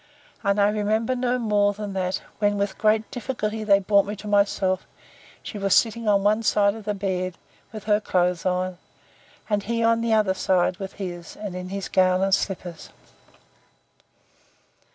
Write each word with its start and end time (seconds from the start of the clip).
—And 0.43 0.59
I 0.59 0.69
remember 0.69 1.15
no 1.15 1.37
more, 1.37 1.73
than 1.73 1.93
that, 1.93 2.23
when 2.39 2.57
with 2.57 2.79
great 2.79 3.11
difficulty 3.11 3.63
they 3.63 3.77
brought 3.77 4.07
me 4.07 4.15
to 4.15 4.27
myself, 4.27 4.87
she 5.43 5.59
was 5.59 5.75
sitting 5.75 6.07
on 6.07 6.23
one 6.23 6.41
side 6.41 6.73
of 6.73 6.85
the 6.85 6.95
bed, 6.95 7.37
with 7.71 7.83
her 7.83 7.99
clothes 7.99 8.43
on; 8.43 8.79
and 9.47 9.61
he 9.61 9.83
on 9.83 10.01
the 10.01 10.11
other 10.11 10.33
with 10.79 10.93
his, 10.93 11.35
and 11.35 11.55
in 11.55 11.69
his 11.69 11.87
gown 11.87 12.23
and 12.23 12.33
slippers. 12.33 12.89